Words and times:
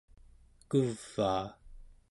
kuvaa 0.69 1.45